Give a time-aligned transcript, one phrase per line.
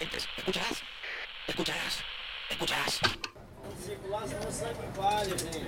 [0.00, 0.82] Escucharás,
[1.46, 2.04] escucharás,
[2.48, 3.00] escucharás.
[3.84, 5.60] Circulação com palha, gente.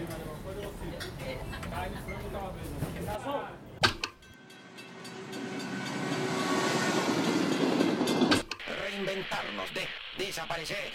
[8.81, 10.93] Reinventarnos de desaparecer.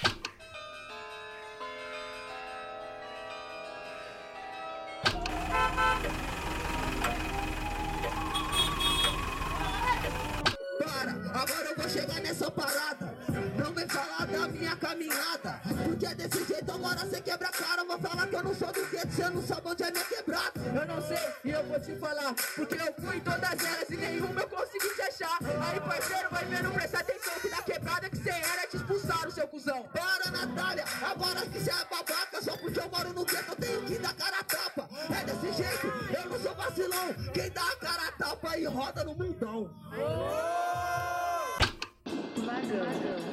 [10.79, 12.86] Para, agora eu vou chegar nessa parada.
[14.67, 15.61] Minha caminhada.
[15.85, 17.83] Porque desse jeito agora cê quebra a cara.
[17.85, 20.59] Vou falar que eu não sou do gueto, cê não sabe onde é minha quebrada.
[20.59, 22.33] Eu não sei e eu vou te falar.
[22.55, 25.39] Porque eu fui em todas elas e nenhuma eu consigo te achar.
[25.41, 27.33] Aí, parceiro, vai vendo, presta atenção.
[27.41, 29.83] Que da quebrada que cê era, te expulsaram, seu cuzão.
[29.93, 32.41] Para, Natália, agora que cê é babaca.
[32.41, 34.89] Só porque eu moro no gueto, eu tenho que dar cara a tapa.
[35.09, 37.13] É desse jeito, eu não sou vacilão.
[37.33, 39.69] Quem dá a cara a tapa e roda no mundão.
[42.47, 43.26] Vagão das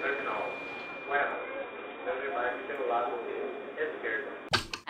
[0.00, 0.46] terminal.
[1.08, 1.30] Bueno,
[2.06, 3.18] desembarque pelo lado
[3.76, 4.41] esquerdo.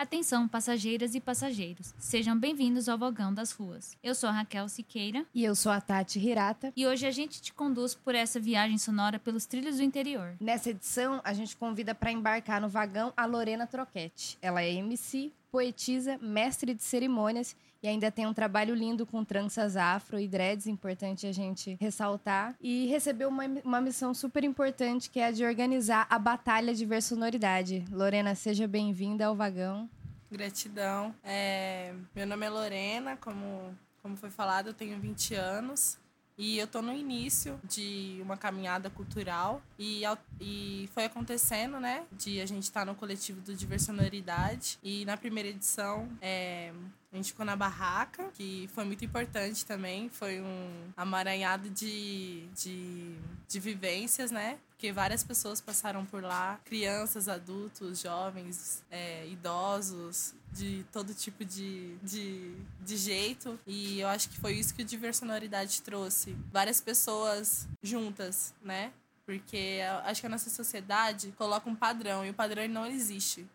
[0.03, 1.93] Atenção, passageiras e passageiros.
[1.97, 3.95] Sejam bem-vindos ao Vagão das Ruas.
[4.03, 6.73] Eu sou a Raquel Siqueira E eu sou a Tati Hirata.
[6.75, 10.35] e hoje a gente te conduz por essa viagem sonora pelos trilhos do interior.
[10.41, 14.37] Nessa edição, a gente convida para embarcar no vagão a Lorena Troquete.
[14.41, 19.75] Ela é MC, poetisa, mestre de cerimônias e ainda tem um trabalho lindo com tranças
[19.75, 22.55] afro e dreads, importante a gente ressaltar.
[22.61, 26.85] E recebeu uma, uma missão super importante que é a de organizar a Batalha de
[26.85, 27.83] Versonoridade.
[27.91, 29.89] Lorena, seja bem-vinda ao vagão.
[30.31, 31.13] Gratidão.
[31.25, 35.97] É, meu nome é Lorena, como, como foi falado, eu tenho 20 anos.
[36.37, 40.01] E eu tô no início de uma caminhada cultural e,
[40.39, 42.05] e foi acontecendo, né?
[42.11, 44.79] De a gente estar no coletivo do Diversonoridade.
[44.81, 46.73] E na primeira edição, é,
[47.13, 50.09] a gente ficou na barraca, que foi muito importante também.
[50.09, 53.15] Foi um amaranhado de, de,
[53.47, 54.57] de vivências, né?
[54.69, 61.95] Porque várias pessoas passaram por lá, crianças, adultos, jovens, é, idosos, de todo tipo de,
[61.97, 63.59] de, de jeito.
[63.67, 66.35] E eu acho que foi isso que o Diversonoridade trouxe.
[66.51, 68.91] Várias pessoas juntas, né?
[69.23, 73.47] Porque acho que a nossa sociedade coloca um padrão, e o padrão não existe.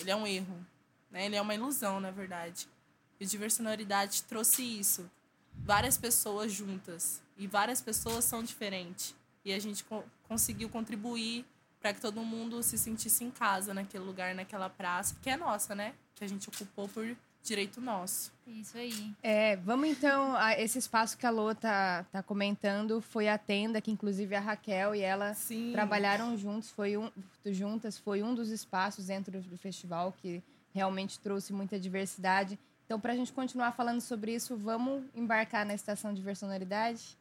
[0.00, 0.66] Ele é um erro,
[1.12, 1.26] né?
[1.26, 2.73] Ele é uma ilusão, na verdade.
[3.20, 5.08] E o Diversonoridade trouxe isso.
[5.54, 7.22] Várias pessoas juntas.
[7.36, 9.14] E várias pessoas são diferentes.
[9.44, 11.44] E a gente co- conseguiu contribuir
[11.80, 15.74] para que todo mundo se sentisse em casa naquele lugar, naquela praça, que é nossa,
[15.74, 15.94] né?
[16.14, 18.32] Que a gente ocupou por direito nosso.
[18.46, 19.12] Isso aí.
[19.22, 23.82] É, vamos então, a esse espaço que a Lô tá, tá comentando foi a tenda
[23.82, 25.72] que inclusive a Raquel e ela Sim.
[25.72, 27.10] trabalharam juntos, foi um,
[27.44, 30.42] juntas, foi um dos espaços dentro do festival que
[30.72, 32.58] realmente trouxe muita diversidade.
[32.84, 37.16] Então, para a gente continuar falando sobre isso, vamos embarcar na estação de versonoridade?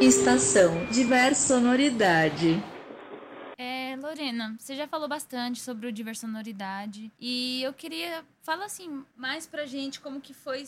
[0.00, 2.62] Estação Diversonoridade.
[3.58, 9.46] É, Lorena, você já falou bastante sobre o Diversonoridade e eu queria falar assim mais
[9.46, 10.64] pra gente como que foi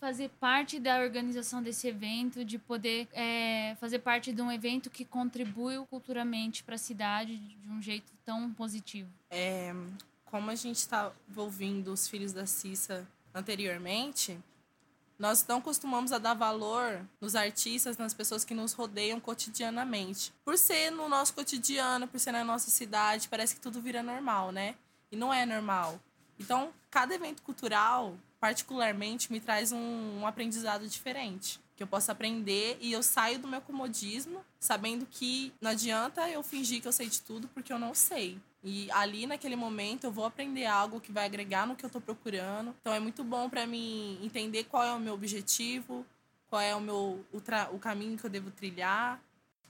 [0.00, 5.04] fazer parte da organização desse evento, de poder é, fazer parte de um evento que
[5.04, 9.10] contribuiu culturalmente para a cidade de um jeito tão positivo.
[9.30, 9.74] É,
[10.24, 14.38] como a gente estava ouvindo os filhos da Cissa anteriormente,
[15.18, 20.32] nós não costumamos a dar valor nos artistas, nas pessoas que nos rodeiam cotidianamente.
[20.42, 24.50] Por ser no nosso cotidiano, por ser na nossa cidade, parece que tudo vira normal,
[24.50, 24.74] né?
[25.12, 26.00] E não é normal.
[26.38, 31.60] Então, cada evento cultural, particularmente, me traz um, um aprendizado diferente.
[31.76, 36.42] Que eu possa aprender e eu saio do meu comodismo, sabendo que não adianta eu
[36.42, 38.38] fingir que eu sei de tudo, porque eu não sei.
[38.62, 42.00] E ali, naquele momento, eu vou aprender algo que vai agregar no que eu tô
[42.00, 42.74] procurando.
[42.80, 46.04] Então, é muito bom para mim entender qual é o meu objetivo,
[46.48, 47.42] qual é o meu o,
[47.72, 49.18] o caminho que eu devo trilhar,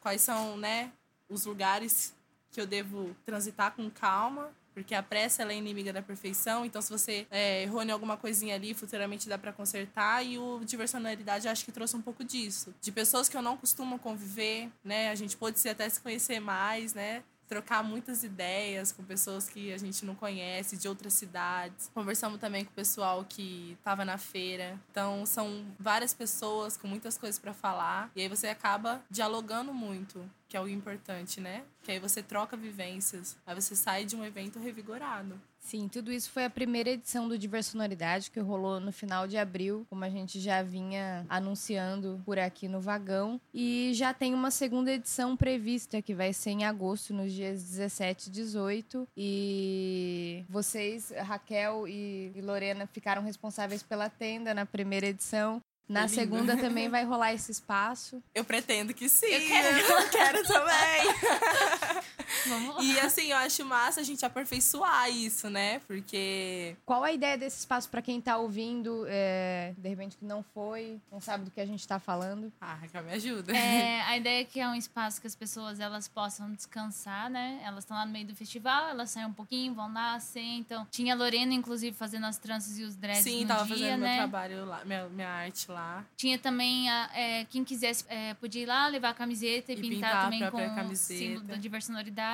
[0.01, 0.91] quais são, né,
[1.29, 2.13] os lugares
[2.51, 6.65] que eu devo transitar com calma, porque a pressa ela é inimiga da perfeição.
[6.65, 10.25] Então, se você é, errou em alguma coisinha ali, futuramente dá para consertar.
[10.25, 13.99] E o diversionalidade acho que trouxe um pouco disso, de pessoas que eu não costumo
[13.99, 15.11] conviver, né?
[15.11, 17.23] A gente pode se até se conhecer mais, né?
[17.51, 21.91] Trocar muitas ideias com pessoas que a gente não conhece, de outras cidades.
[21.93, 24.79] Conversamos também com o pessoal que estava na feira.
[24.93, 28.09] Então, são várias pessoas com muitas coisas para falar.
[28.15, 31.65] E aí você acaba dialogando muito, que é o importante, né?
[31.83, 33.37] Que aí você troca vivências.
[33.45, 35.41] Aí você sai de um evento revigorado.
[35.61, 39.87] Sim, tudo isso foi a primeira edição do Diversonoridade, que rolou no final de abril,
[39.89, 43.41] como a gente já vinha anunciando por aqui no vagão.
[43.55, 48.29] E já tem uma segunda edição prevista, que vai ser em agosto, nos dias 17
[48.29, 49.09] e 18.
[49.17, 55.63] E vocês, Raquel e, Lorena, ficaram responsáveis pela tenda na primeira edição.
[55.89, 56.15] Na lindo.
[56.15, 58.23] segunda também vai rolar esse espaço.
[58.33, 59.27] Eu pretendo que sim.
[59.27, 62.01] Eu quero, eu quero também.
[62.47, 62.83] Vamos lá.
[62.83, 65.81] E assim, eu acho massa a gente aperfeiçoar isso, né?
[65.87, 66.77] Porque.
[66.85, 71.01] Qual a ideia desse espaço para quem tá ouvindo, é, de repente que não foi,
[71.11, 72.53] não sabe do que a gente tá falando?
[72.61, 73.57] Ah, Raquel, me ajuda.
[73.57, 77.61] É, a ideia é que é um espaço que as pessoas elas possam descansar, né?
[77.65, 80.87] Elas estão lá no meio do festival, elas saem um pouquinho, vão lá, sentam.
[80.91, 84.01] Tinha a Lorena, inclusive, fazendo as tranças e os dreads Sim, no tava dia, fazendo
[84.01, 84.09] né?
[84.09, 86.05] meu trabalho lá, minha, minha arte lá.
[86.17, 89.81] Tinha também, a, é, quem quisesse, é, podia ir lá, levar a camiseta e, E
[89.81, 91.19] pintar, pintar a também com própria o camiseta.
[91.21, 91.57] símbolo da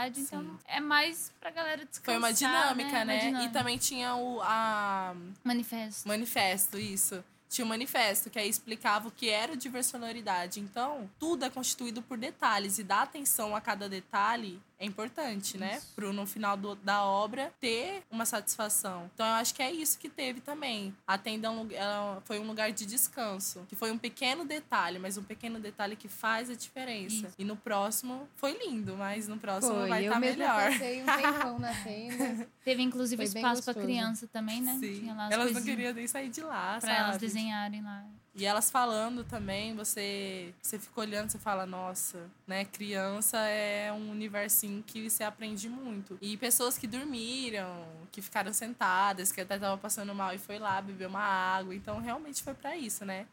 [0.09, 0.17] diversonoridade.
[0.17, 0.23] Sim.
[0.23, 3.17] Então, é mais pra galera descansar, Foi uma dinâmica, Uma né?
[3.19, 3.53] E dinâmica.
[3.53, 5.15] também tinha o a
[5.45, 6.07] Manifesto.
[6.09, 7.25] manifesto, isso.
[7.49, 10.61] Tinha um manifesto que aí explicava o que era o diversonoridade.
[10.61, 15.81] Então, tudo é constituído por detalhes e dar atenção a cada detalhe é importante, né?
[15.95, 19.11] Pro no final do- da obra ter uma satisfação.
[19.15, 20.95] Então, eu acho que é isso que teve também.
[21.07, 25.17] A tenda é um foi um lugar de descanso, que foi um pequeno detalhe, mas
[25.17, 27.27] um pequeno detalhe que faz a diferença.
[27.29, 27.35] Isso.
[27.39, 30.71] E no próximo foi lindo, mas no próximo Foi, vai eu estar mesma melhor.
[30.73, 32.49] passei um tempão na tenda.
[32.63, 33.87] Teve, inclusive, Foi espaço pra gostoso.
[33.87, 34.77] criança também, né?
[34.79, 34.99] Sim.
[35.01, 37.19] Tinha lá as Elas não coisinhas queriam nem sair de lá, Pra elas sabe?
[37.83, 38.05] Lá.
[38.39, 42.67] E elas falando também, você, você fica olhando, você fala, nossa, né?
[42.67, 46.19] Criança é um universinho que você aprende muito.
[46.21, 50.83] E pessoas que dormiram, que ficaram sentadas, que até estavam passando mal e foi lá
[50.83, 51.75] beber uma água.
[51.75, 53.27] Então, realmente foi pra isso, né?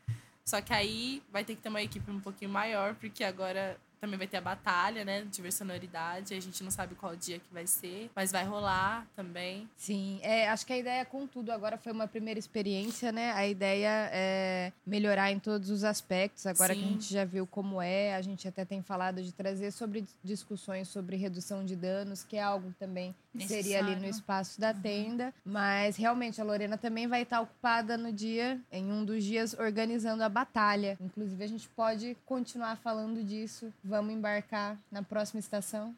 [0.45, 4.17] Só que aí vai ter que ter uma equipe um pouquinho maior, porque agora também
[4.17, 5.21] vai ter a batalha, né?
[5.31, 6.33] De versonoridade.
[6.33, 9.69] A gente não sabe qual dia que vai ser, mas vai rolar também.
[9.77, 13.31] Sim, é, acho que a ideia, contudo, agora foi uma primeira experiência, né?
[13.31, 16.45] A ideia é melhorar em todos os aspectos.
[16.45, 16.93] Agora que a Sim.
[16.95, 20.89] gente já viu como é, a gente até tem falado de trazer sobre dis- discussões
[20.89, 24.15] sobre redução de danos, que é algo também que seria ali no Necessário.
[24.15, 25.33] espaço da tenda.
[25.45, 30.23] Mas realmente a Lorena também vai estar ocupada no dia, em um dos dias, organizando
[30.23, 30.97] a batalha.
[31.01, 33.73] Inclusive, a gente pode continuar falando disso.
[33.83, 35.93] Vamos embarcar na próxima estação.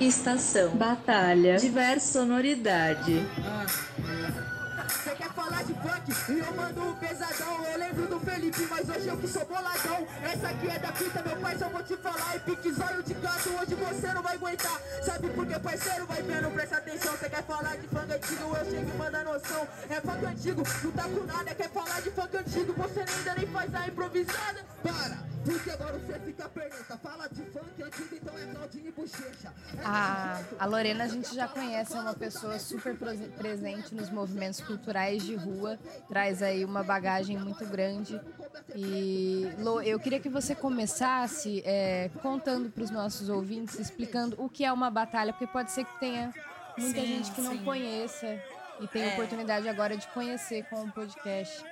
[0.00, 3.20] Estação Batalha Diversonoridade.
[3.20, 3.99] Você
[6.10, 7.64] E eu mando um pesadão.
[7.64, 10.06] Eu lembro do Felipe, mas hoje eu que sou boladão.
[10.22, 12.36] Essa aqui é da fita, meu pai, só vou te falar.
[12.36, 14.80] E pique zóio de gato, hoje você não vai aguentar.
[15.04, 16.06] Sabe por que, parceiro?
[16.06, 17.12] Vai vendo, presta atenção.
[17.16, 18.56] Você quer falar de funk antigo?
[18.56, 19.68] Eu chego e mando a noção.
[19.88, 21.54] É funk antigo, não tá com nada.
[21.54, 22.72] Quer falar de funk antigo?
[22.72, 24.64] Você ainda nem faz a improvisada.
[24.82, 26.98] Para, porque agora você fica perneta.
[26.98, 29.52] Fala de funk antigo, então é Claudinho e Bochecha.
[29.78, 32.96] É A, a Lorena a gente já conhece, é uma pessoa super
[33.38, 35.78] presente nos movimentos culturais de rua,
[36.08, 38.20] traz aí uma bagagem muito grande.
[38.74, 44.48] E Lô, eu queria que você começasse é, contando para os nossos ouvintes, explicando o
[44.48, 46.32] que é uma batalha, porque pode ser que tenha
[46.78, 47.64] muita Sim, gente que não sim.
[47.64, 48.40] conheça
[48.80, 49.08] e tem É.
[49.12, 51.64] oportunidade agora de conhecer com o podcast.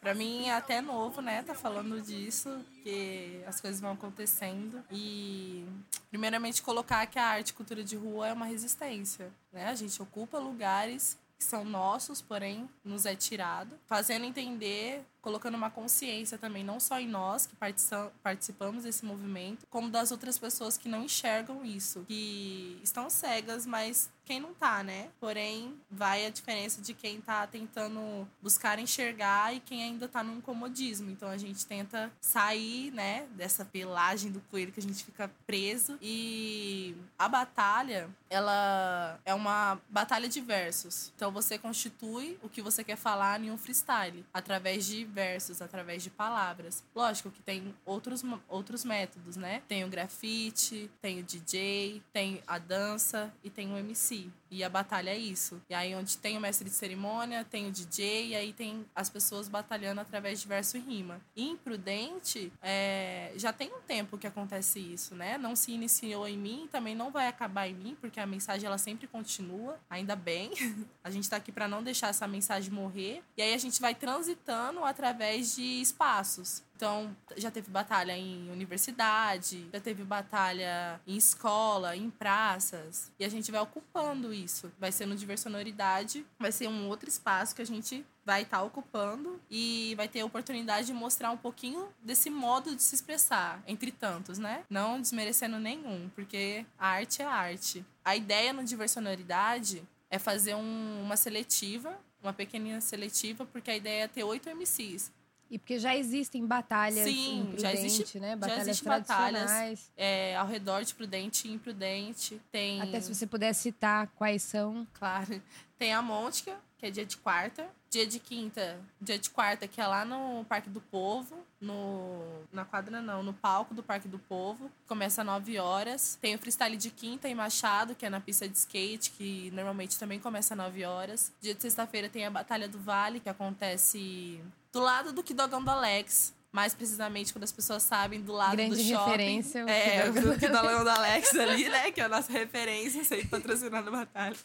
[0.00, 1.42] Pra mim é até novo, né?
[1.42, 4.82] Tá falando disso, que as coisas vão acontecendo.
[4.90, 5.64] E,
[6.08, 9.66] primeiramente, colocar que a arte e cultura de rua é uma resistência, né?
[9.68, 15.70] A gente ocupa lugares que são nossos, porém nos é tirado, fazendo entender, colocando uma
[15.70, 20.76] consciência também, não só em nós que partici- participamos desse movimento, como das outras pessoas
[20.76, 25.08] que não enxergam isso, que estão cegas, mas quem não tá, né?
[25.18, 30.40] Porém, vai a diferença de quem tá tentando buscar enxergar e quem ainda tá num
[30.40, 31.10] comodismo.
[31.10, 35.98] Então a gente tenta sair, né, dessa pelagem do coelho que a gente fica preso.
[36.00, 41.12] E a batalha, ela é uma batalha de versos.
[41.16, 46.02] Então você constitui o que você quer falar em um freestyle, através de versos, através
[46.02, 46.82] de palavras.
[46.94, 49.62] Lógico que tem outros, outros métodos, né?
[49.68, 54.30] Tem o grafite, tem o DJ, tem a dança e tem o MC.
[54.50, 55.62] E a batalha é isso.
[55.68, 59.08] E aí onde tem o mestre de cerimônia, tem o DJ, e aí tem as
[59.08, 61.20] pessoas batalhando através de verso e rima.
[61.36, 65.38] Imprudente, é, já tem um tempo que acontece isso, né?
[65.38, 68.78] Não se iniciou em mim, também não vai acabar em mim, porque a mensagem ela
[68.78, 70.50] sempre continua, ainda bem.
[71.02, 73.22] A gente tá aqui para não deixar essa mensagem morrer.
[73.36, 76.62] E aí a gente vai transitando através de espaços.
[76.80, 83.12] Então, já teve batalha em universidade, já teve batalha em escola, em praças.
[83.18, 84.72] E a gente vai ocupando isso.
[84.80, 89.38] Vai ser no Diversonoridade, vai ser um outro espaço que a gente vai estar ocupando
[89.50, 93.92] e vai ter a oportunidade de mostrar um pouquinho desse modo de se expressar, entre
[93.92, 94.64] tantos, né?
[94.70, 97.84] Não desmerecendo nenhum, porque a arte é arte.
[98.02, 104.04] A ideia no Diversonoridade é fazer um- uma seletiva, uma pequenina seletiva, porque a ideia
[104.04, 105.12] é ter oito MCs.
[105.50, 108.28] E porque já existem batalhas Sim, em já Prudente, existe- né?
[108.30, 109.90] já Batalhas existe batalhas.
[109.96, 112.40] É, ao redor de Prudente e Imprudente.
[112.52, 112.80] Tem.
[112.80, 114.86] Até se você puder citar quais são.
[114.94, 115.42] Claro.
[115.76, 117.66] Tem a Montica, que é dia de quarta.
[117.90, 121.36] Dia de quinta, dia de quarta, que é lá no Parque do Povo.
[121.60, 122.22] No.
[122.52, 124.70] Na quadra não, no palco do Parque do Povo.
[124.86, 126.16] Começa às 9 horas.
[126.22, 129.98] Tem o freestyle de quinta em Machado, que é na pista de skate, que normalmente
[129.98, 131.32] também começa às 9 horas.
[131.40, 134.40] Dia de sexta-feira tem a Batalha do Vale, que acontece
[134.72, 136.34] do lado do Kidogão do Alex.
[136.52, 139.10] Mais precisamente, quando as pessoas sabem, do lado Grande do shopping.
[139.10, 141.90] referência, o É, o Kidogão do Alex ali, né?
[141.92, 144.36] Que é a nossa referência, sempre patrocinando a batalha.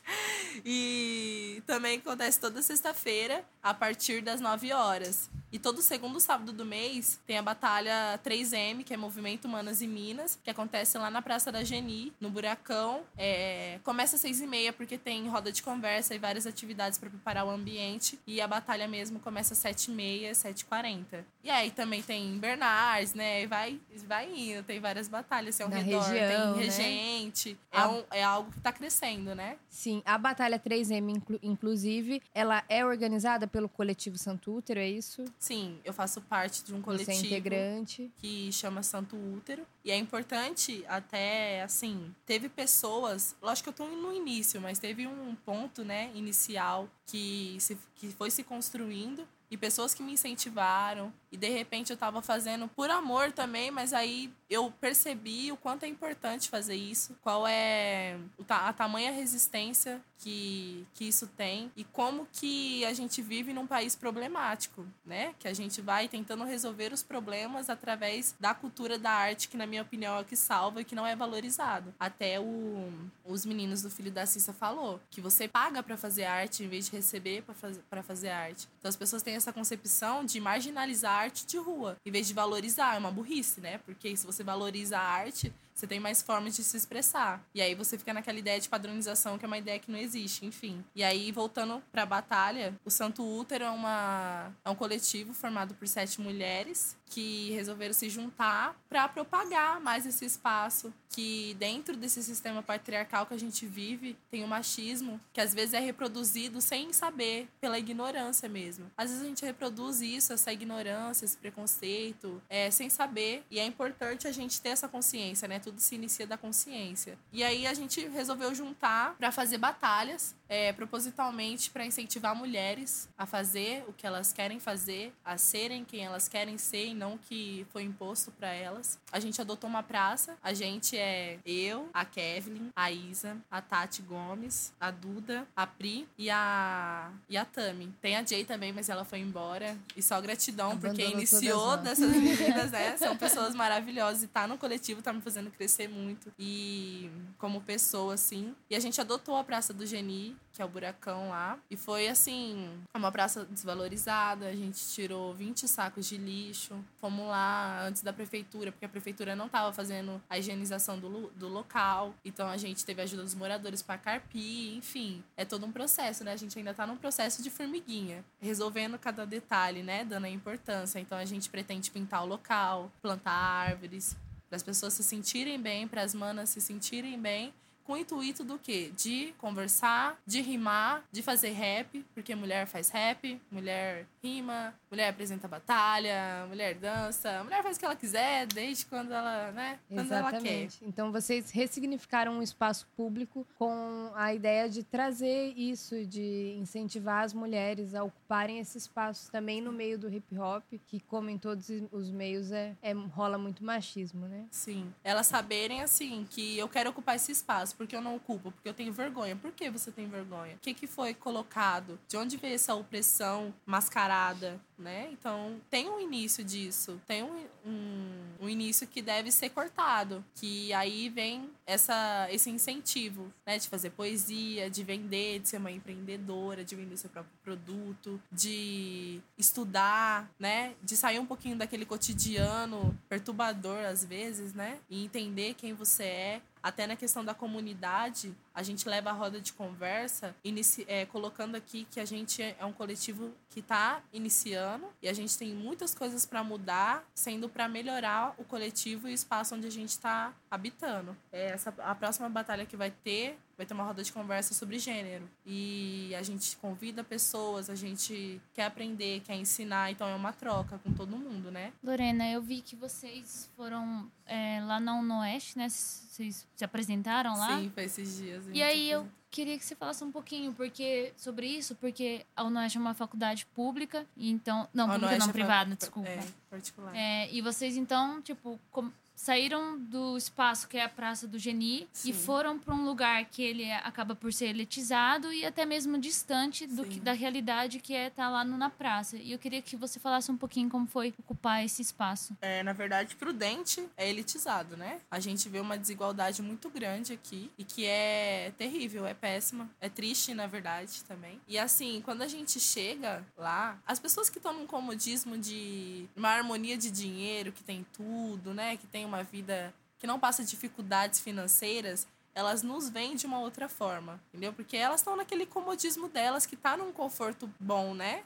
[0.63, 5.29] E também acontece toda sexta-feira, a partir das 9 horas.
[5.51, 9.87] E todo segundo sábado do mês tem a batalha 3M, que é Movimento Humanas e
[9.87, 13.03] Minas, que acontece lá na Praça da Geni, no Buracão.
[13.17, 17.09] É, começa às 6 e meia, porque tem roda de conversa e várias atividades para
[17.09, 18.19] preparar o ambiente.
[18.27, 21.23] E a batalha mesmo começa às 7 e meia, 7h40.
[21.41, 23.45] E aí também tem Bernardes, né?
[23.47, 26.01] Vai, vai indo, tem várias batalhas assim, ao Na redor.
[26.03, 26.65] região, tem né?
[26.65, 27.57] regente.
[27.71, 29.57] É, A- um- é algo que tá crescendo, né?
[29.69, 35.23] Sim, a Batalha 3M, inclu- inclusive, ela é organizada pelo coletivo Santo Útero, é isso?
[35.39, 37.11] Sim, eu faço parte de um Você coletivo.
[37.11, 38.11] é integrante.
[38.17, 39.65] que chama Santo Útero.
[39.83, 45.05] E é importante até, assim, teve pessoas, lógico que eu tô no início, mas teve
[45.07, 51.11] um ponto, né, inicial que, se, que foi se construindo e pessoas que me incentivaram.
[51.31, 55.83] E de repente eu tava fazendo por amor também, mas aí eu percebi o quanto
[55.83, 62.27] é importante fazer isso, qual é a tamanha resistência que, que isso tem e como
[62.31, 65.33] que a gente vive num país problemático, né?
[65.39, 69.67] Que a gente vai tentando resolver os problemas através da cultura da arte, que na
[69.67, 71.93] minha opinião é o que salva e que não é valorizado.
[71.99, 72.91] Até o,
[73.25, 76.85] os meninos do Filho da Cissa falou que você paga pra fazer arte em vez
[76.85, 78.67] de receber pra faz, fazer arte.
[78.79, 82.33] Então as pessoas têm essa concepção de marginalizar a arte de rua, em vez de
[82.33, 82.95] valorizar.
[82.95, 83.77] É uma burrice, né?
[83.79, 87.45] Porque se você valoriza a arte, você tem mais formas de se expressar.
[87.53, 90.45] E aí você fica naquela ideia de padronização, que é uma ideia que não existe,
[90.45, 90.83] enfim.
[90.95, 95.85] E aí, voltando pra batalha, o Santo Útero é, uma, é um coletivo formado por
[95.87, 102.61] sete mulheres que resolveram se juntar para propagar mais esse espaço que dentro desse sistema
[102.61, 107.47] patriarcal que a gente vive tem o machismo que às vezes é reproduzido sem saber
[107.61, 112.89] pela ignorância mesmo às vezes a gente reproduz isso essa ignorância esse preconceito é, sem
[112.89, 117.17] saber e é importante a gente ter essa consciência né tudo se inicia da consciência
[117.33, 123.25] e aí a gente resolveu juntar para fazer batalhas é, propositalmente para incentivar mulheres a
[123.25, 127.17] fazer o que elas querem fazer, a serem quem elas querem ser e não o
[127.17, 128.99] que foi imposto para elas.
[129.11, 134.01] A gente adotou uma praça, a gente é eu, a Kevin, a Isa, a Tati
[134.01, 137.93] Gomes, a Duda, a Pri e a e a Tami.
[138.01, 139.75] Tem a Jay também, mas ela foi embora.
[139.95, 142.09] E só gratidão porque Abandonou iniciou todas nós.
[142.11, 142.97] dessas meninas, né?
[142.97, 146.31] São pessoas maravilhosas e tá no coletivo, tá me fazendo crescer muito.
[146.37, 148.55] E como pessoa, assim.
[148.69, 151.59] E a gente adotou a Praça do Geni, que é o buracão lá.
[151.69, 154.47] E foi assim, uma praça desvalorizada.
[154.47, 156.73] A gente tirou 20 sacos de lixo.
[156.99, 161.49] Fomos lá antes da prefeitura, porque a prefeitura não estava fazendo a higienização do, do
[161.49, 162.13] local.
[162.23, 165.21] Então a gente teve a ajuda dos moradores para carpir, enfim.
[165.35, 166.31] É todo um processo, né?
[166.31, 170.05] A gente ainda tá num processo de formiguinha, resolvendo cada detalhe, né?
[170.05, 170.99] Dando a importância.
[170.99, 174.15] Então a gente pretende pintar o local, plantar árvores,
[174.47, 177.53] para as pessoas se sentirem bem, para as manas se sentirem bem
[177.85, 178.91] com o intuito do quê?
[178.97, 185.47] De conversar, de rimar, de fazer rap, porque mulher faz rap, mulher rima, mulher apresenta
[185.47, 189.79] batalha, mulher dança, mulher faz o que ela quiser, desde quando ela, né?
[189.87, 190.37] Quando ela quer.
[190.37, 190.77] Exatamente.
[190.81, 197.33] Então vocês ressignificaram um espaço público com a ideia de trazer isso, de incentivar as
[197.33, 201.69] mulheres a ocuparem esse espaço também no meio do hip hop, que como em todos
[201.91, 204.45] os meios é, é- rola muito machismo, né?
[204.49, 204.91] Sim.
[205.03, 207.74] Elas saberem, assim, que eu quero ocupar esse espaço.
[207.77, 208.51] Porque eu não ocupo?
[208.51, 209.35] Porque eu tenho vergonha.
[209.35, 210.55] Por que você tem vergonha?
[210.55, 211.99] O que, que foi colocado?
[212.07, 215.09] De onde veio essa opressão mascarada, né?
[215.11, 217.01] Então, tem um início disso.
[217.05, 222.49] Tem um, um, um um início que deve ser cortado, que aí vem essa, esse
[222.49, 227.33] incentivo, né, de fazer poesia, de vender, de ser uma empreendedora, de vender seu próprio
[227.43, 235.03] produto, de estudar, né, de sair um pouquinho daquele cotidiano perturbador às vezes, né, e
[235.03, 239.53] entender quem você é, até na questão da comunidade, a gente leva a roda de
[239.53, 245.07] conversa, inici é, colocando aqui que a gente é um coletivo que está iniciando e
[245.07, 249.53] a gente tem muitas coisas para mudar, sendo para melhorar o coletivo e o espaço
[249.53, 251.15] onde a gente está habitando.
[251.31, 254.77] É essa a próxima batalha que vai ter vai ter uma roda de conversa sobre
[254.79, 255.27] gênero.
[255.45, 260.77] E a gente convida pessoas, a gente quer aprender, quer ensinar, então é uma troca
[260.79, 261.71] com todo mundo, né?
[261.83, 265.69] Lorena, eu vi que vocês foram é, lá na Unoeste, né?
[265.69, 267.57] Vocês se apresentaram lá?
[267.57, 268.43] Sim, foi esses dias.
[268.53, 272.77] E aí eu queria que você falasse um pouquinho porque sobre isso, porque a Unoeste
[272.77, 276.09] é uma faculdade pública, então não pública não é privada, desculpa.
[276.09, 276.95] É, particular.
[276.95, 281.87] É, e vocês então tipo com- saíram do espaço que é a Praça do Geni
[281.93, 282.09] Sim.
[282.09, 286.67] e foram para um lugar que ele acaba por ser elitizado e até mesmo distante
[286.67, 289.17] do que, da realidade que é estar lá no, na praça.
[289.17, 292.35] E eu queria que você falasse um pouquinho como foi ocupar esse espaço.
[292.41, 294.99] É, na verdade, prudente é elitizado, né?
[295.09, 299.89] A gente vê uma desigualdade muito grande aqui e que é terrível, é péssima, é
[299.89, 301.39] triste, na verdade, também.
[301.47, 306.29] E assim, quando a gente chega lá, as pessoas que estão num comodismo de uma
[306.29, 308.77] harmonia de dinheiro, que tem tudo, né?
[308.77, 313.69] Que tem uma vida que não passa dificuldades financeiras, elas nos veem de uma outra
[313.69, 314.51] forma, entendeu?
[314.51, 318.23] Porque elas estão naquele comodismo delas que tá num conforto bom, né?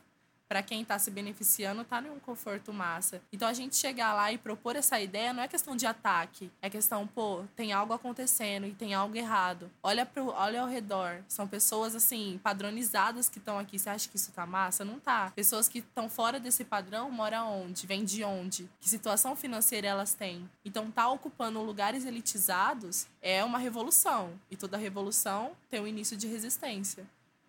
[0.50, 3.22] Pra quem tá se beneficiando, tá num conforto massa.
[3.32, 6.72] Então a gente chegar lá e propor essa ideia não é questão de ataque, é
[6.72, 9.70] questão, pô, tem algo acontecendo e tem algo errado.
[9.84, 11.24] Olha pro, olha ao redor.
[11.28, 13.78] São pessoas assim, padronizadas que estão aqui.
[13.78, 14.84] Você acha que isso tá massa?
[14.84, 15.32] Não tá.
[15.36, 17.86] Pessoas que estão fora desse padrão moram onde?
[17.86, 18.68] Vêm de onde?
[18.80, 20.50] Que situação financeira elas têm?
[20.66, 24.34] Então tá ocupando lugares elitizados é uma revolução.
[24.50, 27.06] E toda revolução tem um início de resistência.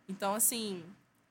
[0.09, 0.83] Então, assim,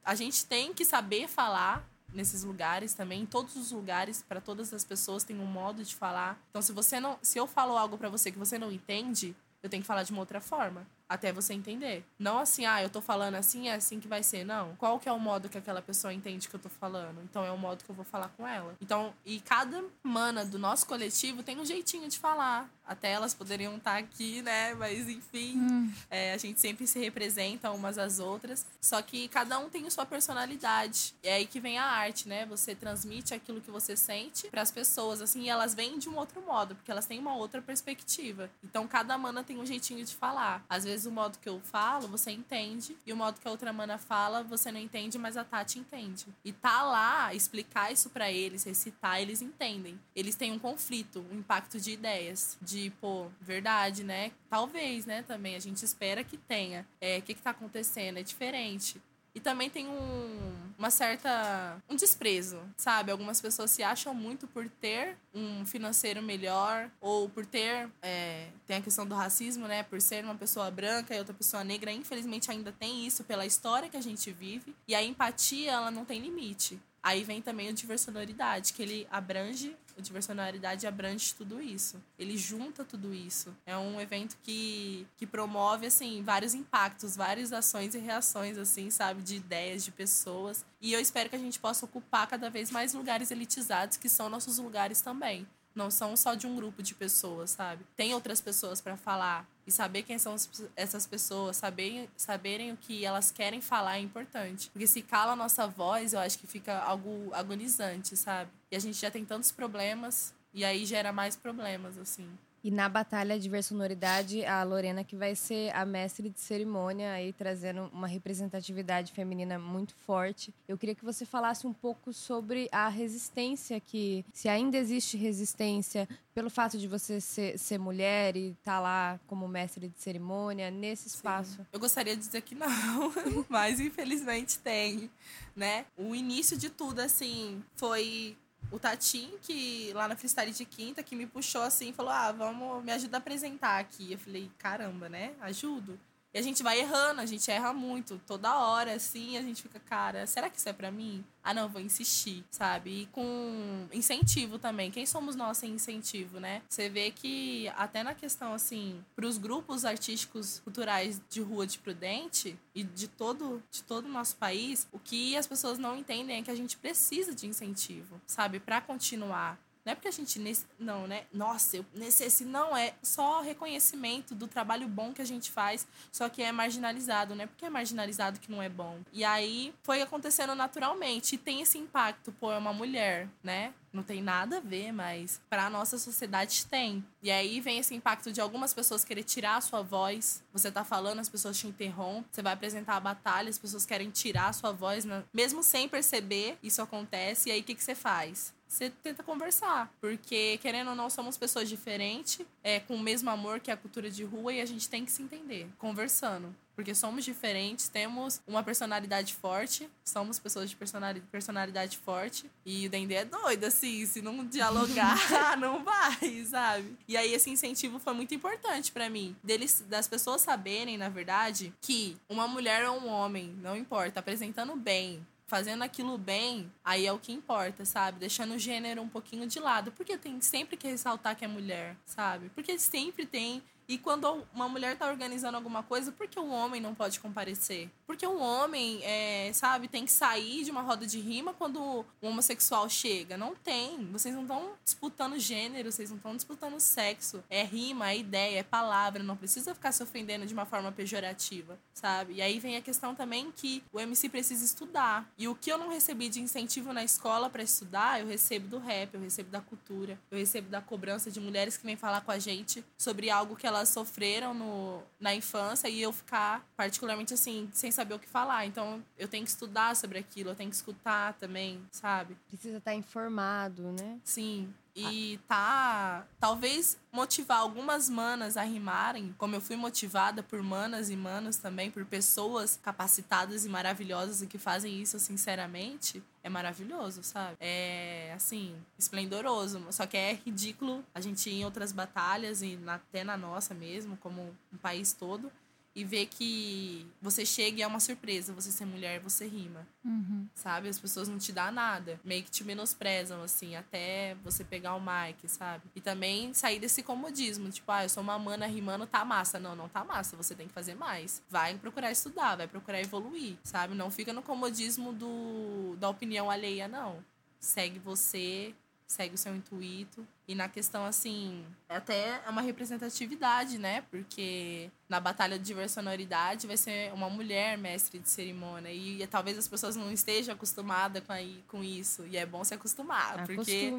[0.10, 4.74] a gente tem que saber falar nesses lugares também, em todos os lugares, para todas
[4.74, 6.36] as pessoas tem um modo de falar.
[6.50, 9.70] Então, se você não, se eu falo algo para você que você não entende, eu
[9.70, 12.04] tenho que falar de uma outra forma, até você entender.
[12.18, 14.76] Não assim, ah, eu tô falando assim, é assim que vai ser, não.
[14.78, 17.22] Qual que é o modo que aquela pessoa entende que eu tô falando?
[17.24, 18.76] Então é o modo que eu vou falar com ela.
[18.82, 22.70] Então, e cada mana do nosso coletivo tem um jeitinho de falar.
[22.90, 24.74] Até elas poderiam estar aqui, né?
[24.74, 28.66] Mas enfim, é, a gente sempre se representa umas às outras.
[28.82, 31.14] Só que cada um tem a sua personalidade.
[31.24, 32.48] E é aí que vem a arte, né?
[32.48, 36.18] Você transmite aquilo que você sente para as pessoas, assim, e elas vêm de um
[36.18, 38.50] outro modo, porque elas têm uma outra perspectiva.
[38.64, 40.64] Então cada mana tem um jeitinho de falar.
[40.68, 43.72] Às vezes o modo que eu falo, você entende, e o modo que a outra
[43.74, 46.26] mana fala, você não entende, mas a Tati entende.
[46.44, 50.00] E tá lá, explicar isso para eles, recitar, eles entendem.
[50.16, 54.32] Eles têm um conflito, um impacto de ideias, de, pô, verdade, né?
[54.50, 55.56] Talvez, né, também.
[55.56, 56.86] A gente espera que tenha.
[57.02, 58.18] É, o que que tá acontecendo?
[58.18, 59.02] É diferente.
[59.34, 61.82] E também tem um, uma certa.
[61.90, 63.12] um desprezo, sabe?
[63.12, 67.90] Algumas pessoas se acham muito por ter um financeiro melhor, ou por ter.
[68.02, 69.84] é, tem a questão do racismo, né?
[69.84, 71.92] Por ser uma pessoa branca e outra pessoa negra.
[71.92, 74.76] Infelizmente ainda tem isso pela história que a gente vive.
[74.88, 76.80] E a empatia, ela não tem limite.
[77.02, 82.02] Aí vem também o diversionalidade, que ele abrange, o diversionalidade abrange tudo isso.
[82.18, 83.56] Ele junta tudo isso.
[83.66, 89.22] É um evento que, que promove, assim, vários impactos, várias ações e reações, assim, sabe,
[89.22, 90.66] de ideias, de pessoas.
[90.82, 94.30] E eu espero que a gente possa ocupar cada vez mais lugares elitizados, que são
[94.30, 95.48] nossos lugares também.
[95.76, 97.86] Não são só de um grupo de pessoas, sabe?
[97.96, 99.48] Tem outras pessoas para falar.
[99.70, 104.00] E saber quem são as- essas pessoas, saber, saberem o que elas querem falar é
[104.00, 104.68] importante.
[104.72, 108.50] Porque se cala a nossa voz, eu acho que fica algo agonizante, sabe?
[108.72, 112.28] E a gente já tem tantos problemas, e aí gera mais problemas, assim.
[112.64, 117.32] E na batalha de versonoridade, a Lorena que vai ser a mestre de cerimônia aí
[117.32, 120.54] trazendo uma representatividade feminina muito forte.
[120.68, 126.08] Eu queria que você falasse um pouco sobre a resistência que se ainda existe resistência
[126.34, 131.08] pelo fato de você ser, ser mulher e estar lá como mestre de cerimônia nesse
[131.08, 131.66] espaço.
[131.72, 133.14] Eu gostaria de dizer que não,
[133.50, 135.10] mas infelizmente tem,
[135.56, 135.86] né?
[135.98, 138.38] O início de tudo, assim, foi
[138.72, 142.32] o Tatim, que lá na Freestyle de Quinta, que me puxou assim e falou: Ah,
[142.32, 144.14] vamos, me ajuda a apresentar aqui.
[144.14, 145.34] Eu falei: Caramba, né?
[145.42, 146.00] Ajudo.
[146.32, 149.80] E a gente vai errando, a gente erra muito, toda hora, assim, a gente fica,
[149.80, 151.26] cara, será que isso é pra mim?
[151.44, 153.02] Ah, não, vou insistir, sabe?
[153.02, 154.92] E com incentivo também.
[154.92, 156.62] Quem somos nós sem incentivo, né?
[156.70, 162.56] Você vê que até na questão, assim, pros grupos artísticos culturais de rua de Prudente
[162.76, 166.44] e de todo, de todo o nosso país, o que as pessoas não entendem é
[166.44, 168.60] que a gente precisa de incentivo, sabe?
[168.60, 169.58] Pra continuar.
[169.86, 170.40] Não é porque a gente.
[170.78, 171.26] Não, né?
[171.34, 172.50] Nossa, eu necessito.
[172.50, 177.36] Não, é só reconhecimento do trabalho bom que a gente faz, só que é marginalizado,
[177.36, 177.48] né?
[177.48, 179.00] Porque é marginalizado que não é bom.
[179.12, 181.36] E aí foi acontecendo naturalmente.
[181.36, 183.74] E tem esse impacto, pô, é uma mulher, né?
[183.92, 187.04] Não tem nada a ver, mas para a nossa sociedade tem.
[187.24, 190.44] E aí vem esse impacto de algumas pessoas querer tirar a sua voz.
[190.54, 192.26] Você tá falando, as pessoas te interrompem.
[192.32, 195.24] Você vai apresentar a batalha, as pessoas querem tirar a sua voz, né?
[195.34, 197.50] mesmo sem perceber, isso acontece.
[197.50, 198.54] E aí o que, que você faz?
[198.70, 203.60] Você tenta conversar, porque querendo ou não, somos pessoas diferentes, é, com o mesmo amor
[203.60, 206.56] que a cultura de rua, e a gente tem que se entender, conversando.
[206.76, 212.50] Porque somos diferentes, temos uma personalidade forte, somos pessoas de personali- personalidade forte.
[212.64, 215.18] E o Dendê é doido, assim, se não dialogar,
[215.58, 216.96] não vai, sabe?
[217.08, 219.36] E aí esse incentivo foi muito importante pra mim.
[219.44, 224.74] Deles, das pessoas saberem, na verdade, que uma mulher ou um homem, não importa, apresentando
[224.76, 228.20] bem, fazendo aquilo bem, aí é o que importa, sabe?
[228.20, 229.92] Deixando o gênero um pouquinho de lado.
[229.92, 232.50] Porque tem sempre que ressaltar que é mulher, sabe?
[232.50, 233.62] Porque sempre tem.
[233.90, 237.90] E quando uma mulher tá organizando alguma coisa, por que o homem não pode comparecer?
[238.06, 242.06] Porque o homem, é, sabe, tem que sair de uma roda de rima quando o
[242.22, 243.36] homossexual chega.
[243.36, 244.06] Não tem.
[244.12, 247.44] Vocês não estão disputando gênero, vocês não estão disputando sexo.
[247.50, 249.24] É rima, é ideia, é palavra.
[249.24, 252.34] Não precisa ficar se ofendendo de uma forma pejorativa, sabe?
[252.34, 255.28] E aí vem a questão também que o MC precisa estudar.
[255.36, 258.78] E o que eu não recebi de incentivo na escola para estudar, eu recebo do
[258.78, 262.30] rap, eu recebo da cultura, eu recebo da cobrança de mulheres que vêm falar com
[262.30, 267.70] a gente sobre algo que elas sofreram no, na infância e eu ficar particularmente assim,
[267.74, 268.66] sem saber o que falar.
[268.66, 272.36] Então eu tenho que estudar sobre aquilo, eu tenho que escutar também, sabe?
[272.48, 274.20] Precisa estar informado, né?
[274.24, 274.74] Sim.
[275.00, 276.26] E tá.
[276.40, 281.90] Talvez motivar algumas manas a rimarem, como eu fui motivada por manas e manos também,
[281.90, 287.58] por pessoas capacitadas e maravilhosas e que fazem isso sinceramente, é maravilhoso, sabe?
[287.60, 289.86] É, assim, esplendoroso.
[289.92, 294.18] Só que é ridículo a gente ir em outras batalhas e até na nossa mesmo,
[294.18, 295.52] como um país todo.
[296.00, 300.48] E ver que você chega e é uma surpresa, você ser mulher, você rima Uhum.
[300.56, 300.88] sabe?
[300.88, 302.18] As pessoas não te dão nada.
[302.24, 305.84] Meio que te menosprezam, assim, até você pegar o mic, sabe?
[305.94, 307.70] E também sair desse comodismo.
[307.70, 309.60] Tipo, ah, eu sou uma mana rimando, tá massa.
[309.60, 310.38] Não, não tá massa.
[310.38, 311.42] Você tem que fazer mais.
[311.50, 313.94] Vai procurar estudar, vai procurar evoluir, sabe?
[313.94, 317.22] Não fica no comodismo do, da opinião alheia, não.
[317.60, 318.74] Segue você,
[319.10, 320.26] segue o seu intuito.
[320.48, 324.04] E na questão, assim, é até uma representatividade, né?
[324.04, 328.92] Porque na batalha de diversonoridade vai ser uma mulher mestre de cerimônia.
[328.94, 332.26] E, talvez as pessoas não estejam acostumadas com, aí, com isso.
[332.28, 333.48] E é bom se acostumar.
[333.48, 333.92] porque,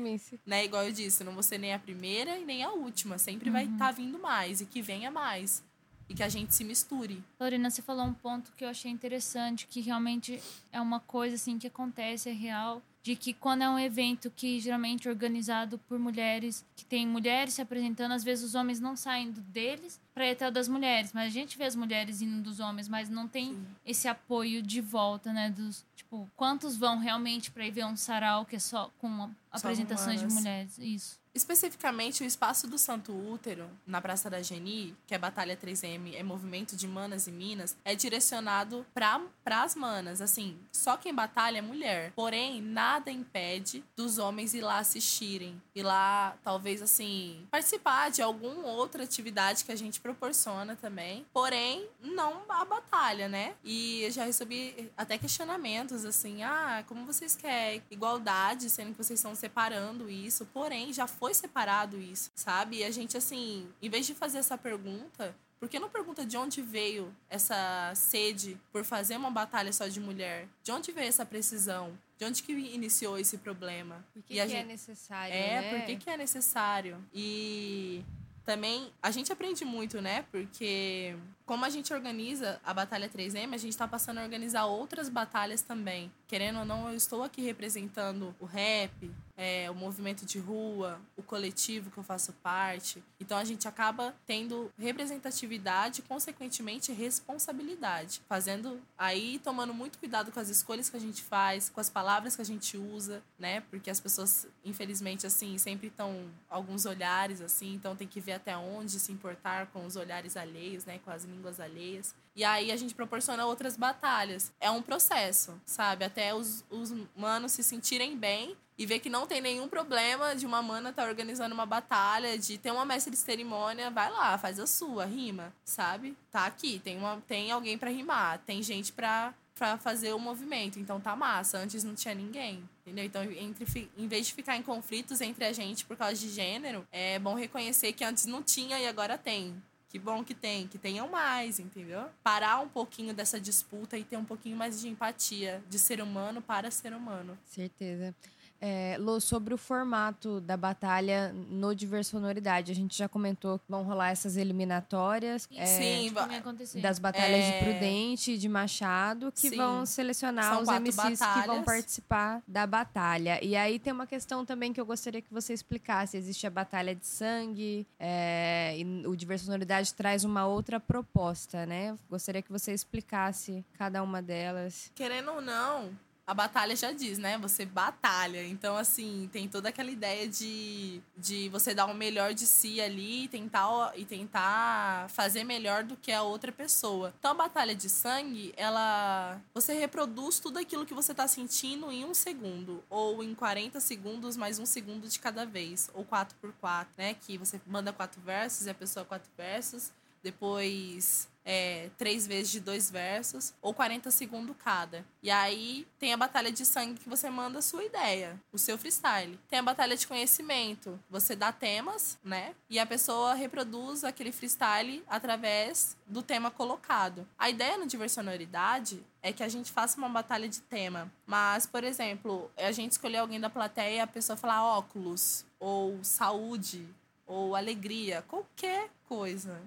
[0.46, 3.18] né, igual eu disse, não vou ser nem a primeira e nem a última.
[3.18, 4.61] Sempre vai estar vindo mais.
[4.61, 5.62] E que venha mais.
[6.09, 7.23] E que a gente se misture.
[7.38, 10.40] Lorena, você falou um ponto que eu achei interessante, que realmente
[10.73, 14.60] é uma coisa assim que acontece, é real, de que quando é um evento que
[14.60, 18.94] geralmente é organizado por mulheres, que tem mulheres se apresentando, às vezes os homens não
[18.94, 22.42] saem deles para ir até o das mulheres, mas a gente vê as mulheres indo
[22.42, 23.66] dos homens, mas não tem Sim.
[23.86, 28.44] esse apoio de volta, né, dos, tipo, quantos vão realmente para ir ver um sarau
[28.44, 31.19] que é só com apresentações de mulheres, isso.
[31.33, 36.23] Especificamente, o espaço do Santo Útero, na Praça da Geni, que é Batalha 3M, é
[36.23, 39.21] movimento de manas e minas, é direcionado para
[39.62, 40.21] as manas.
[40.21, 42.12] Assim, só quem batalha é mulher.
[42.16, 45.61] Porém, nada impede dos homens ir lá assistirem.
[45.75, 51.25] Ir lá, talvez, assim, participar de alguma outra atividade que a gente proporciona também.
[51.33, 53.55] Porém, não a batalha, né?
[53.64, 59.19] E eu já recebi até questionamentos, assim, ah, como vocês querem igualdade, sendo que vocês
[59.19, 60.45] estão separando isso.
[60.47, 62.78] Porém, já foi separado isso, sabe?
[62.78, 66.37] E a gente, assim, em vez de fazer essa pergunta, por que não pergunta de
[66.38, 70.48] onde veio essa sede por fazer uma batalha só de mulher?
[70.64, 71.92] De onde veio essa precisão?
[72.18, 74.02] De onde que iniciou esse problema?
[74.14, 75.70] Por que, E que é gente- necessário, É, né?
[75.78, 76.96] por que, que é necessário?
[77.14, 78.02] E
[78.44, 80.24] também a gente aprende muito, né?
[80.33, 81.14] Porque
[81.50, 85.62] como a gente organiza a Batalha 3M, a gente tá passando a organizar outras batalhas
[85.62, 86.08] também.
[86.28, 91.22] Querendo ou não, eu estou aqui representando o rap, é, o movimento de rua, o
[91.22, 93.02] coletivo que eu faço parte.
[93.18, 98.20] Então a gente acaba tendo representatividade consequentemente, responsabilidade.
[98.28, 102.36] Fazendo aí, tomando muito cuidado com as escolhas que a gente faz, com as palavras
[102.36, 103.62] que a gente usa, né?
[103.70, 108.54] Porque as pessoas, infelizmente, assim, sempre estão alguns olhares, assim, então tem que ver até
[108.56, 111.00] onde se importar com os olhares alheios, né?
[111.02, 112.14] Com as línguas alheias.
[112.37, 114.53] E aí a gente proporciona outras batalhas.
[114.61, 116.05] É um processo, sabe?
[116.05, 120.46] Até os, os manos se sentirem bem e ver que não tem nenhum problema de
[120.46, 124.59] uma mana estar organizando uma batalha, de ter uma mestre de cerimônia, vai lá, faz
[124.59, 126.16] a sua, rima, sabe?
[126.31, 130.81] Tá aqui, tem, uma, tem alguém pra rimar, tem gente pra pra fazer o movimento.
[130.81, 131.59] Então tá massa.
[131.59, 132.66] Antes não tinha ninguém.
[132.81, 133.05] Entendeu?
[133.05, 136.88] Então, entre, em vez de ficar em conflitos entre a gente por causa de gênero,
[136.90, 139.55] é bom reconhecer que antes não tinha e agora tem.
[139.90, 142.05] Que bom que tem, que tenham mais, entendeu?
[142.22, 146.40] Parar um pouquinho dessa disputa e ter um pouquinho mais de empatia de ser humano
[146.40, 147.37] para ser humano.
[147.44, 148.14] Certeza.
[148.61, 153.83] É, Lô, sobre o formato da batalha no Diversonoridade, a gente já comentou que vão
[153.83, 155.49] rolar essas eliminatórias.
[155.55, 156.81] é, Sim, vai acontecer.
[156.81, 157.59] das batalhas É.
[157.59, 159.57] de Prudente e de Machado, que Sim.
[159.57, 161.64] vão selecionar São os MCs que vão batalhas.
[161.64, 163.42] participar da batalha.
[163.42, 166.16] E aí tem uma questão também que eu gostaria que você explicasse.
[166.16, 171.96] Existe a batalha de sangue, é, e o Diversonoridade traz uma outra proposta, né?
[172.11, 174.90] Gostaria que você explicasse cada uma delas.
[174.94, 175.90] querendo ou não,
[176.31, 177.37] a batalha já diz, né?
[177.38, 178.47] Você batalha.
[178.47, 183.25] Então, assim, tem toda aquela ideia de, de você dar o melhor de si ali
[183.25, 187.12] e tentar, e tentar fazer melhor do que a outra pessoa.
[187.19, 189.40] Então, a batalha de sangue, ela.
[189.53, 192.81] Você reproduz tudo aquilo que você tá sentindo em um segundo.
[192.88, 195.90] Ou em 40 segundos, mais um segundo de cada vez.
[195.93, 197.14] Ou 4 por 4 né?
[197.14, 199.90] Que você manda quatro versos e a pessoa quatro versos.
[200.23, 205.05] Depois é, três vezes de dois versos, ou 40 segundos cada.
[205.22, 208.76] E aí tem a batalha de sangue que você manda a sua ideia, o seu
[208.79, 209.38] freestyle.
[209.48, 212.55] Tem a batalha de conhecimento, você dá temas, né?
[212.68, 217.26] E a pessoa reproduz aquele freestyle através do tema colocado.
[217.38, 221.11] A ideia no Diversonoridade é que a gente faça uma batalha de tema.
[221.26, 226.03] Mas, por exemplo, a gente escolher alguém da plateia e a pessoa falar óculos, ou
[226.03, 226.87] saúde,
[227.26, 229.61] ou alegria, qualquer coisa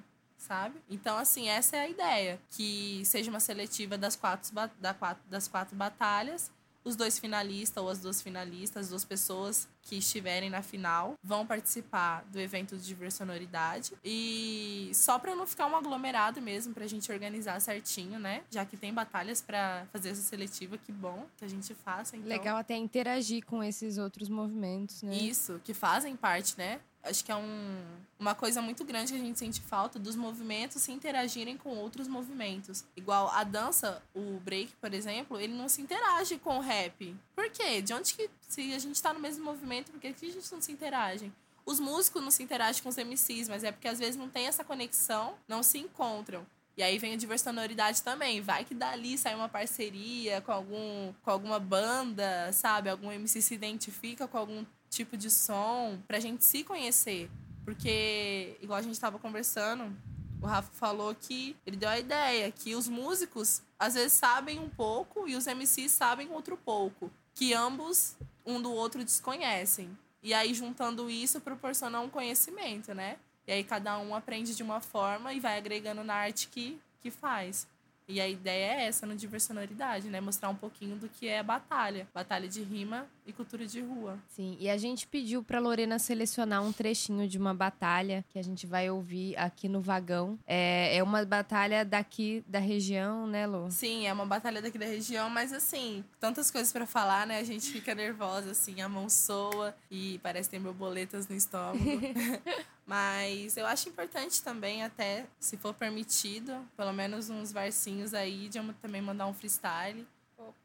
[0.44, 0.76] sabe?
[0.90, 2.40] Então, assim, essa é a ideia.
[2.52, 6.52] Que seja uma seletiva das quatro, da quatro, das quatro batalhas.
[6.86, 11.48] Os dois finalistas ou as duas finalistas, as duas pessoas que estiverem na final, vão
[11.48, 13.94] participar do evento de diversonoridade.
[14.04, 18.44] E só para não ficar um aglomerado mesmo, pra gente organizar certinho, né?
[18.52, 22.18] Já que tem batalhas para fazer essa seletiva, que bom que a gente faça.
[22.18, 22.28] Então...
[22.28, 25.16] Legal até interagir com esses outros movimentos, né?
[25.16, 26.82] Isso, que fazem parte, né?
[27.04, 27.82] Acho que é um,
[28.18, 32.08] uma coisa muito grande que a gente sente falta dos movimentos se interagirem com outros
[32.08, 32.86] movimentos.
[32.96, 37.14] Igual a dança, o break, por exemplo, ele não se interage com o rap.
[37.36, 37.82] Por quê?
[37.82, 38.30] De onde que.
[38.48, 41.32] Se a gente tá no mesmo movimento, por que a gente não se interage?
[41.66, 44.48] Os músicos não se interagem com os MCs, mas é porque às vezes não tem
[44.48, 46.46] essa conexão, não se encontram.
[46.76, 48.42] E aí vem a diversonoridade também.
[48.42, 52.90] Vai que dali sai uma parceria com, algum, com alguma banda, sabe?
[52.90, 57.30] Algum MC se identifica com algum tipo de som pra gente se conhecer.
[57.66, 59.96] Porque, igual a gente tava conversando,
[60.42, 64.70] o Rafa falou que ele deu a ideia que os músicos às vezes sabem um
[64.70, 67.10] pouco e os MCs sabem outro pouco.
[67.34, 69.98] Que ambos, um do outro, desconhecem.
[70.22, 73.18] E aí, juntando isso, proporciona um conhecimento, né?
[73.48, 77.12] E aí cada um aprende de uma forma e vai agregando na arte que, que
[77.12, 77.68] faz.
[78.08, 80.20] E a ideia é essa no Diversonoridade, né?
[80.20, 82.08] Mostrar um pouquinho do que é a batalha.
[82.14, 84.18] Batalha de rima e cultura de rua.
[84.28, 88.42] Sim, e a gente pediu pra Lorena selecionar um trechinho de uma batalha que a
[88.42, 90.38] gente vai ouvir aqui no vagão.
[90.46, 93.70] É, é uma batalha daqui da região, né, Lô?
[93.72, 97.40] Sim, é uma batalha daqui da região, mas assim, tantas coisas pra falar, né?
[97.40, 101.80] A gente fica nervosa, assim, a mão soa e parece que tem borboletas no estômago.
[102.94, 108.60] Mas eu acho importante também, até se for permitido, pelo menos uns versinhos aí, de
[108.60, 110.06] eu também mandar um freestyle.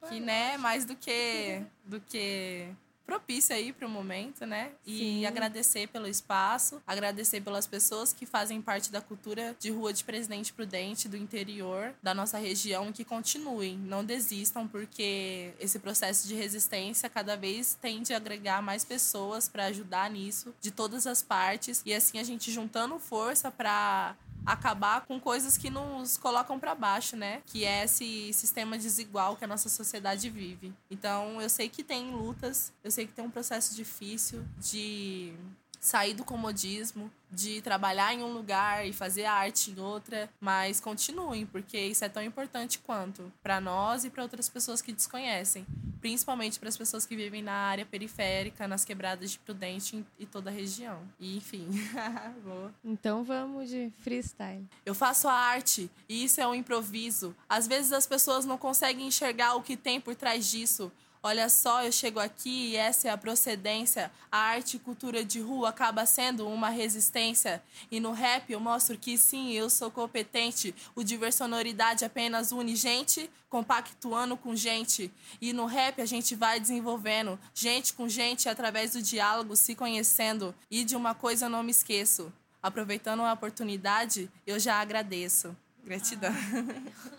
[0.07, 2.69] que, né, mais do que, do que
[3.09, 4.73] propício aí para o momento, né?
[4.87, 5.27] E Sim.
[5.27, 10.53] agradecer pelo espaço, agradecer pelas pessoas que fazem parte da cultura de rua de Presidente
[10.53, 17.09] Prudente, do interior da nossa região, que continuem, não desistam, porque esse processo de resistência
[17.09, 21.94] cada vez tende a agregar mais pessoas para ajudar nisso, de todas as partes, e
[21.94, 24.14] assim a gente juntando força para
[24.53, 27.43] acabar com coisas que nos colocam para baixo, né?
[27.47, 30.73] Que é esse sistema desigual que a nossa sociedade vive.
[30.91, 35.35] Então, eu sei que tem lutas, eu sei que tem um processo difícil de
[35.81, 41.47] sair do comodismo, de trabalhar em um lugar e fazer arte em outra, mas continuem,
[41.47, 45.65] porque isso é tão importante quanto para nós e para outras pessoas que desconhecem,
[46.01, 50.51] principalmente para as pessoas que vivem na área periférica, nas quebradas de Prudente e toda
[50.51, 51.01] a região.
[51.19, 51.69] E, enfim,
[52.45, 54.67] vou Então vamos de freestyle.
[54.85, 57.35] eu faço a arte e isso é um improviso.
[57.49, 60.91] Às vezes as pessoas não conseguem enxergar o que tem por trás disso.
[61.22, 64.11] Olha só, eu chego aqui e essa é a procedência.
[64.31, 67.62] A arte e cultura de rua acaba sendo uma resistência.
[67.90, 70.74] E no rap eu mostro que sim, eu sou competente.
[70.94, 75.11] O diversonoridade apenas une gente, compactuando com gente.
[75.40, 80.54] E no rap a gente vai desenvolvendo gente com gente através do diálogo, se conhecendo.
[80.70, 82.33] E de uma coisa eu não me esqueço.
[82.62, 85.57] Aproveitando a oportunidade, eu já agradeço.
[85.85, 86.33] Gratidão.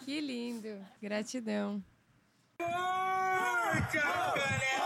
[0.05, 0.85] Que lindo.
[1.01, 1.83] Gratidão.
[3.91, 4.78] 真可怜。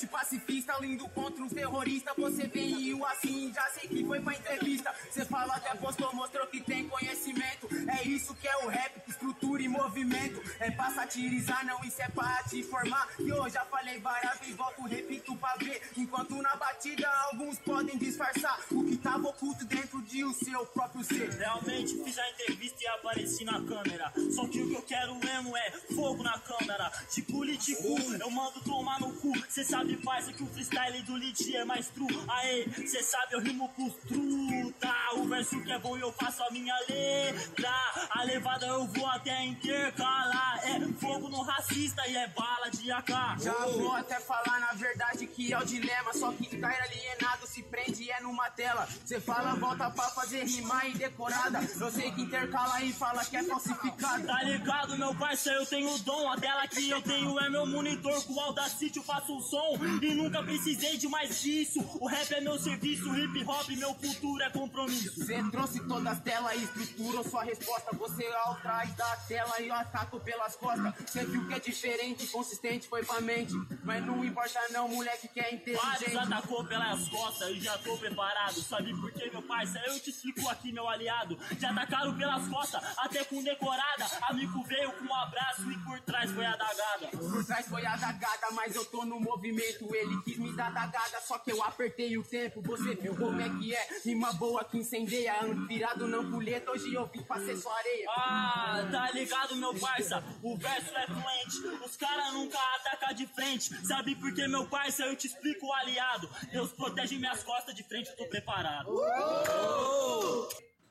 [0.00, 2.14] Patente pacifista, lindo contra os terroristas.
[2.16, 4.94] Você veio assim, já sei que foi pra entrevista.
[5.10, 7.68] Você fala até postou, mostrou que tem conhecimento.
[7.88, 10.40] É isso que é o rap, estrutura e movimento.
[10.58, 13.08] É pra satirizar, não, isso é pra te informar.
[13.18, 15.82] E eu já falei várias vezes, volto, repito pra ver.
[15.96, 21.04] Enquanto na batida alguns podem disfarçar o que tava oculto dentro de o seu próprio
[21.04, 21.30] ser.
[21.30, 24.12] Realmente fiz a entrevista e apareci na câmera.
[24.34, 26.90] Só que o que eu quero mesmo é fogo na câmera.
[27.12, 27.82] De político,
[28.20, 29.32] eu mando tomar no cu.
[29.48, 32.24] Cê sabe, parça, que o freestyle do Lid é mais true.
[32.28, 34.94] Aê, cê sabe, eu rimo com truta.
[35.14, 37.70] O verso que é bom eu faço a minha letra.
[38.10, 40.60] A levada eu vou até intercalar.
[40.64, 43.10] É fogo no racista e é bala de AK.
[43.40, 46.12] Já vou até falar na verdade que é o dilema.
[46.12, 48.88] Só que cair alienado se prende é numa tela.
[49.04, 51.60] Cê fala, volta pra fazer rimar e decorada.
[51.80, 54.26] Eu sei que intercala e fala que é falsificada.
[54.26, 56.30] Tá ligado, meu parceiro, eu tenho o dom.
[56.30, 58.24] A tela que eu tenho é meu monitor.
[58.24, 59.69] Com o Audacity eu faço um som.
[60.02, 61.80] E nunca precisei de mais disso.
[62.00, 65.24] O rap é meu serviço, hip hop, meu futuro é compromisso.
[65.24, 67.96] Cê trouxe todas as telas e estruturou sua resposta.
[67.96, 70.92] Você ao trás da tela e eu ataco pelas costas.
[71.10, 73.52] Cê viu que é diferente, consistente, foi pra mente.
[73.84, 76.16] Mas não importa não, moleque que é Vários inteligente.
[76.16, 78.60] atacou pelas costas e já tô preparado.
[78.62, 79.88] Sabe por quê, meu parceiro?
[79.88, 81.38] Eu te explico aqui, meu aliado.
[81.58, 84.06] Já atacaram pelas costas, até com decorada.
[84.22, 87.08] Amigo veio com um abraço e por trás foi a dagada.
[87.16, 89.59] Por trás foi a dagada, mas eu tô no movimento.
[89.60, 92.60] Ele quis me dar dagada, só que eu apertei o tempo.
[92.62, 93.88] Você viu como é que é?
[94.04, 95.40] Rima boa que incendeia.
[95.40, 98.06] Ano virado não colheita, hoje eu vim pra ser sua areia.
[98.08, 100.22] Ah, tá ligado, meu parça?
[100.42, 103.86] O verso é fluente, os caras nunca atacam de frente.
[103.86, 105.04] Sabe por quê, meu parça?
[105.04, 106.28] Eu te explico, aliado.
[106.50, 108.90] Deus protege minhas costas de frente, eu tô preparado.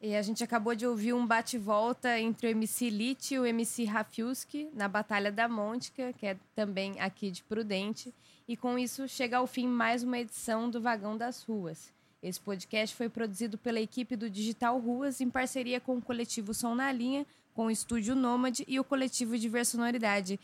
[0.02, 3.84] E a gente acabou de ouvir um bate-volta entre o MC Lit e o MC
[3.84, 8.14] Rafiuski na Batalha da Môntica, que é também aqui de Prudente.
[8.50, 11.94] E com isso chega ao fim mais uma edição do Vagão das Ruas.
[12.22, 16.74] Esse podcast foi produzido pela equipe do Digital Ruas em parceria com o coletivo Som
[16.74, 20.40] na Linha, com o Estúdio Nômade e o coletivo Diversonoridade.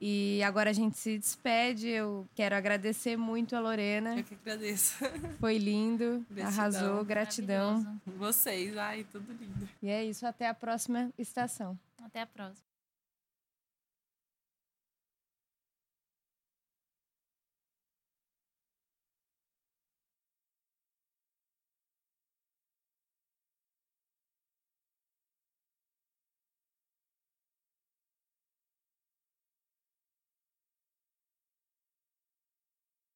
[0.00, 1.86] E agora a gente se despede.
[1.86, 4.16] Eu quero agradecer muito a Lorena.
[4.16, 4.94] Eu que agradeço.
[5.38, 6.46] Foi lindo, Gratidão.
[6.46, 8.00] arrasou, gratidão.
[8.06, 9.68] Vocês, ai, tudo lindo.
[9.82, 11.78] E é isso, até a próxima estação.
[12.02, 12.69] Até a próxima.